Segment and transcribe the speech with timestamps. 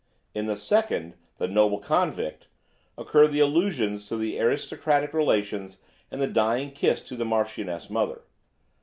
[0.33, 2.47] In the second, 'The Noble Convict,'
[2.97, 5.77] occur the allusions to the aristocratic relations
[6.09, 8.21] and the dying kiss to the marchioness mother.